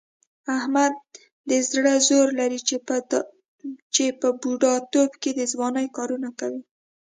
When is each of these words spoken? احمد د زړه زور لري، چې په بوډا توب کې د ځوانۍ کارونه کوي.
احمد 0.57 0.93
د 1.49 1.51
زړه 1.69 1.93
زور 2.07 2.27
لري، 2.39 2.59
چې 3.99 4.05
په 4.21 4.27
بوډا 4.41 4.73
توب 4.93 5.11
کې 5.21 5.31
د 5.39 5.41
ځوانۍ 5.53 5.87
کارونه 5.97 6.29
کوي. 6.39 6.61